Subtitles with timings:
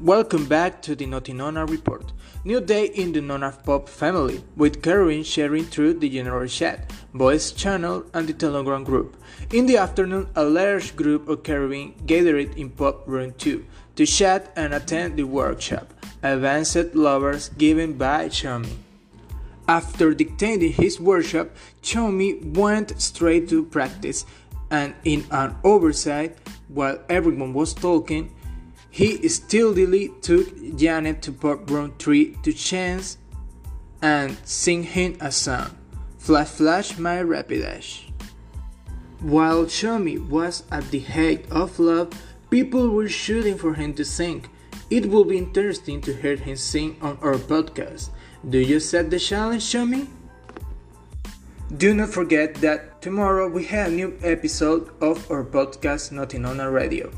[0.00, 2.14] Welcome back to the Notinona report.
[2.42, 7.52] New day in the Nona Pop family, with Karen sharing through the general chat, voice
[7.52, 9.14] channel, and the Telegram group.
[9.52, 13.62] In the afternoon, a large group of Caribbean gathered in Pop Room 2
[13.96, 15.92] to chat and attend the workshop,
[16.22, 18.72] Advanced Lovers given by Xiaomi.
[19.68, 21.50] After dictating his workshop,
[21.82, 24.24] Xiaomi went straight to practice,
[24.70, 26.38] and in an oversight,
[26.68, 28.34] while everyone was talking,
[28.90, 33.18] he stealthily took Janet to Pop Room 3 to chance
[34.02, 35.76] and sing him a song,
[36.18, 38.10] Flash Flash My Rapidash.
[39.20, 42.10] While Xiaomi was at the height of love,
[42.50, 44.46] people were shooting for him to sing.
[44.90, 48.10] It will be interesting to hear him sing on our podcast.
[48.48, 50.08] Do you set the challenge, Xiaomi?
[51.76, 56.58] Do not forget that tomorrow we have a new episode of our podcast Nothing on
[56.58, 57.12] a Radio.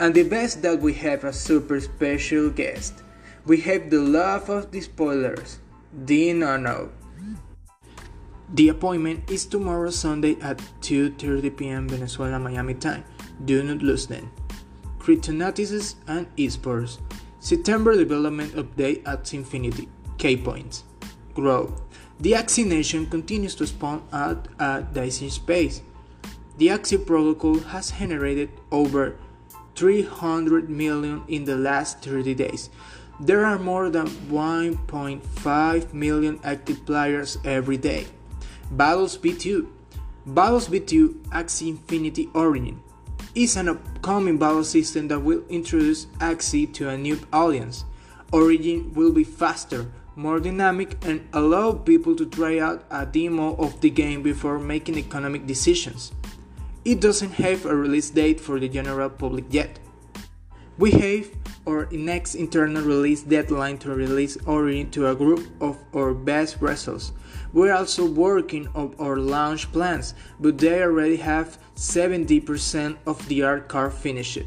[0.00, 3.02] And the best that we have a super special guest.
[3.46, 5.58] We have the love of the spoilers,
[6.04, 6.92] Dean Arno.
[8.54, 11.88] The appointment is tomorrow Sunday at 2:30 p.m.
[11.88, 13.04] Venezuela Miami time.
[13.44, 14.30] Do not lose them.
[14.98, 17.02] Cryptonautics and esports.
[17.40, 19.88] September development update Axie Infinity.
[20.16, 20.84] K points.
[21.34, 21.74] Grow.
[22.20, 25.82] The Axie Nation continues to spawn at a dicey space.
[26.58, 29.18] The Axie protocol has generated over
[29.78, 32.68] 300 million in the last 30 days.
[33.20, 38.06] There are more than 1.5 million active players every day.
[38.72, 39.68] Battles V2
[40.26, 42.82] Battles V2 Axie Infinity Origin
[43.36, 47.84] is an upcoming battle system that will introduce Axie to a new audience.
[48.32, 53.80] Origin will be faster, more dynamic, and allow people to try out a demo of
[53.80, 56.10] the game before making economic decisions.
[56.84, 59.78] It doesn't have a release date for the general public yet.
[60.78, 61.28] We have
[61.66, 67.12] our next internal release deadline to release Origin to a group of our best results.
[67.52, 73.68] We're also working on our launch plans, but they already have 70% of the art
[73.68, 74.38] card finished.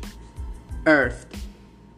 [0.86, 1.26] Earth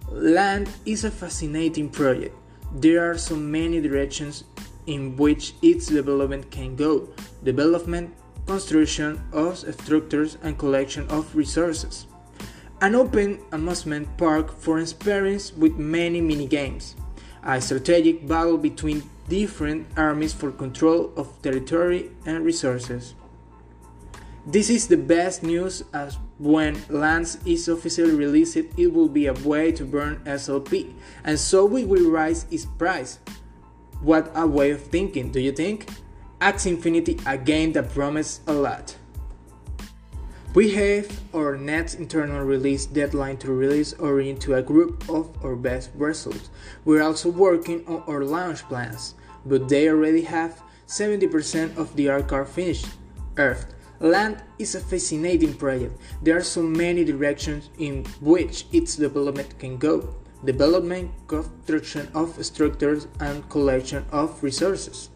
[0.10, 2.36] Land is a fascinating project.
[2.76, 4.44] There are so many directions
[4.86, 7.10] in which its development can go.
[7.44, 8.14] Development,
[8.46, 12.08] construction of structures and collection of resources.
[12.82, 16.96] An open amusement park for experience with many minigames.
[17.44, 23.16] A strategic battle between different armies for control of territory and resources.
[24.46, 29.34] This is the best news as when Lance is officially released it will be a
[29.34, 30.92] way to burn SLP
[31.24, 33.20] and so we will raise its price.
[34.02, 35.88] What a way of thinking, do you think?
[36.40, 38.96] Axie Infinity a game that promises a lot.
[40.54, 45.56] We have our next internal release deadline to release Origin to a group of our
[45.56, 46.52] best results.
[46.86, 52.28] We're also working on our launch plans, but they already have 70% of the art
[52.28, 52.86] card finished.
[53.38, 55.98] Earth Land is a fascinating project.
[56.22, 60.14] There are so many directions in which its development can go.
[60.44, 65.10] Development, construction of structures, and collection of resources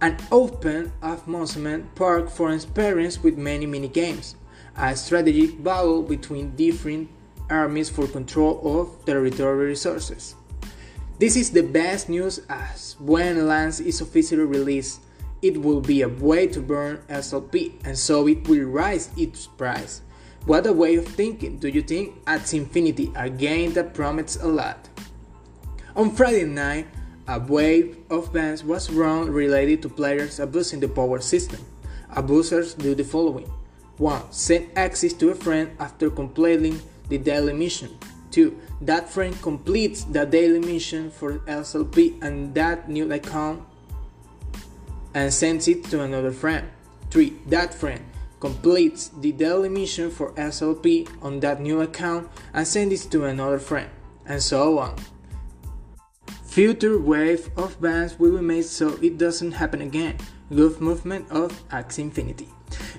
[0.00, 4.36] an open amusement park for experience with many mini-games,
[4.76, 7.08] a strategic battle between different
[7.50, 10.34] armies for control of territory resources.
[11.18, 15.00] This is the best news as when Lance is officially released,
[15.42, 20.02] it will be a way to burn SLP and so it will rise its price.
[20.46, 22.22] What a way of thinking, do you think?
[22.24, 24.88] Axie Infinity, a game that promises a lot.
[25.96, 26.88] On Friday night,
[27.26, 31.60] a wave of bans was run related to players abusing the power system.
[32.14, 33.50] Abusers do the following
[33.98, 34.32] 1.
[34.32, 37.96] Send access to a friend after completing the daily mission.
[38.32, 38.58] 2.
[38.82, 43.62] That friend completes the daily mission for SLP and that new account
[45.14, 46.68] and sends it to another friend.
[47.10, 47.32] 3.
[47.46, 48.04] That friend
[48.40, 53.58] completes the daily mission for SLP on that new account and sends it to another
[53.58, 53.88] friend,
[54.26, 54.96] and so on.
[56.54, 60.16] Future wave of bans will be made so it doesn't happen again.
[60.54, 62.46] Good movement of Axie Infinity.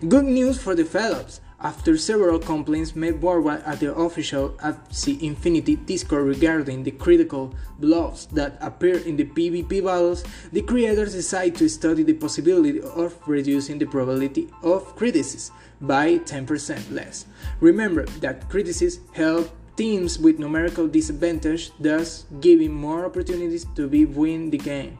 [0.10, 1.40] Good news for the developers.
[1.62, 8.28] After several complaints made worldwide at the official Axie Infinity Discord regarding the critical blows
[8.34, 13.80] that appear in the PvP battles, the creators decided to study the possibility of reducing
[13.80, 17.26] the probability of criticism by 10% less.
[17.62, 24.50] Remember that criticism help teams with numerical disadvantage, thus giving more opportunities to be win
[24.50, 24.98] the game.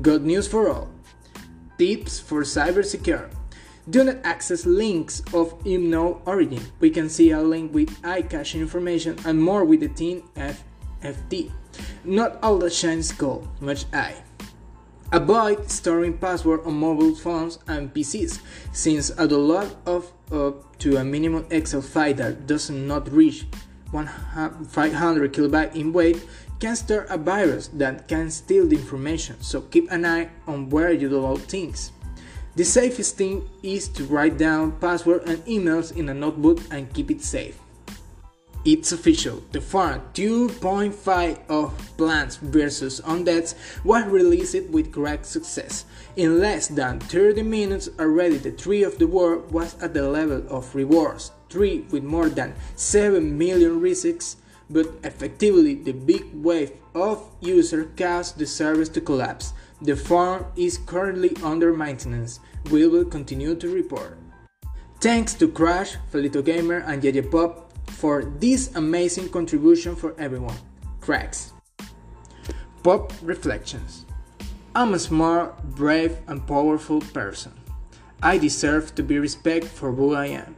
[0.00, 0.88] Good news for all.
[1.78, 3.34] Tips for cybersecurity.
[3.88, 6.62] Do not access links of unknown origin.
[6.78, 7.90] We can see a link with
[8.28, 11.50] caching information and more with the team FFT.
[12.04, 14.14] Not all that shines gold, much I.
[15.12, 18.38] Avoid storing password on mobile phones and PCs,
[18.70, 23.46] since a download of up to a minimum Excel file that does not reach
[23.92, 26.24] 500 kilobytes in weight
[26.60, 30.92] can store a virus that can steal the information, so keep an eye on where
[30.92, 31.92] you download things.
[32.56, 37.10] The safest thing is to write down password and emails in a notebook and keep
[37.10, 37.58] it safe.
[38.62, 43.00] It's official, the Farm 2.5 of Plants vs.
[43.00, 43.54] Undeads
[43.84, 45.86] was released with great success.
[46.16, 50.44] In less than 30 minutes already the tree of the world was at the level
[50.50, 54.36] of rewards, 3 with more than 7 million risks,
[54.70, 59.52] but effectively the big wave of users caused the service to collapse.
[59.82, 62.40] The farm is currently under maintenance.
[62.70, 64.18] We will continue to report.
[65.00, 70.56] Thanks to Crash, Felito Gamer and JJ Pop for this amazing contribution for everyone.
[71.00, 71.52] Cracks.
[72.82, 74.06] Pop Reflections
[74.74, 77.52] I'm a smart, brave, and powerful person.
[78.22, 80.54] I deserve to be respected for who I am.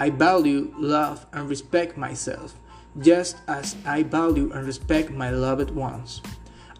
[0.00, 2.54] I value, love, and respect myself,
[2.98, 6.22] just as I value and respect my loved ones.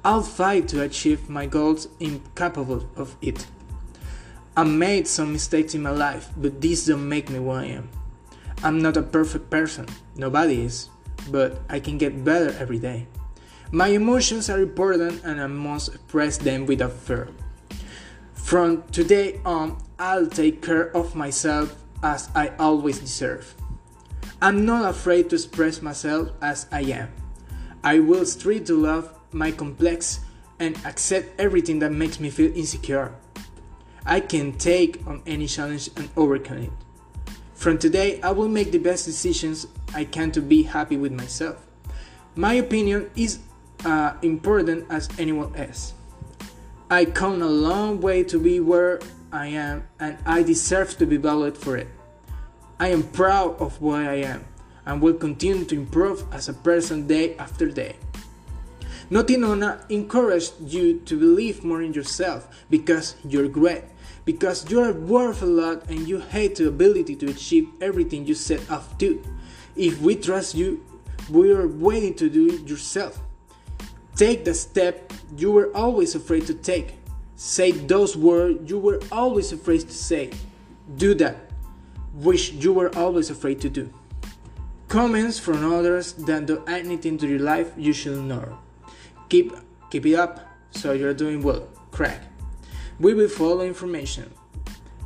[0.02, 3.46] I'll fight to achieve my goals incapable of it.
[4.56, 7.90] I made some mistakes in my life, but these don't make me who I am.
[8.64, 9.86] I'm not a perfect person,
[10.16, 10.88] nobody is,
[11.30, 13.06] but I can get better every day.
[13.70, 17.28] My emotions are important and I must express them without fear.
[18.32, 23.54] From today on, I'll take care of myself as I always deserve.
[24.42, 27.12] I'm not afraid to express myself as I am.
[27.84, 30.20] I will strive to love my complex
[30.58, 33.14] and accept everything that makes me feel insecure.
[34.04, 36.72] I can take on any challenge and overcome it.
[37.54, 41.66] From today, I will make the best decisions I can to be happy with myself.
[42.34, 43.40] My opinion is
[43.84, 45.94] uh, important as anyone else.
[46.90, 49.00] I come a long way to be where
[49.32, 51.88] I am, and I deserve to be valued for it.
[52.78, 54.44] I am proud of what I am
[54.86, 57.96] and will continue to improve as a person day after day.
[59.10, 63.84] Notinona encouraged you to believe more in yourself because you're great
[64.24, 68.34] because you are worth a lot and you hate the ability to achieve everything you
[68.34, 69.20] set off to.
[69.76, 70.84] If we trust you,
[71.28, 73.20] we are waiting to do it yourself.
[74.14, 76.99] Take the step you were always afraid to take.
[77.40, 80.28] Say those words you were always afraid to say.
[80.96, 81.36] Do that,
[82.12, 83.88] which you were always afraid to do.
[84.88, 88.58] Comments from others that do anything to your life you should know.
[89.30, 89.56] Keep
[89.88, 91.66] keep it up so you're doing well.
[91.92, 92.20] Crack.
[93.00, 94.28] We will follow information.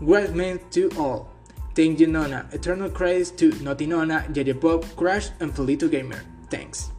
[0.01, 1.31] Great meant to all.
[1.77, 2.49] Thank you Nona.
[2.51, 6.25] Eternal credits to Notinona, JJ Bob, Crash, and Felito Gamer.
[6.51, 6.91] Thanks.